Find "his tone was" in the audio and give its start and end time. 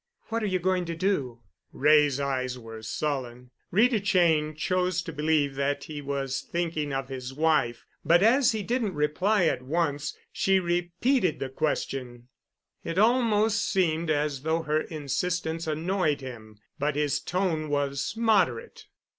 16.95-18.15